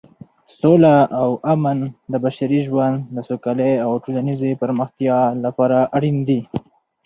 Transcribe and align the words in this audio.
سوله 0.59 0.93
او 1.21 1.29
امن 1.53 1.79
د 2.11 2.13
بشري 2.25 2.59
ژوند 2.67 2.97
د 3.15 3.17
سوکالۍ 3.27 3.73
او 3.85 3.91
ټولنیزې 4.03 4.51
پرمختیا 4.61 5.17
لپاره 5.45 5.77
اړین 5.95 6.17
دي. 6.27 6.41